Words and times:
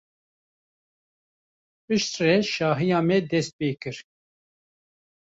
Piştre 1.85 2.31
şahiya 2.53 2.99
me 3.07 3.17
dest 3.29 3.51
pê 3.57 3.69
kir. 3.81 3.97